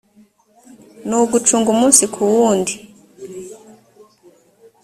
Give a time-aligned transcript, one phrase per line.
[1.07, 2.73] ni ugucunga umunsi ku wundi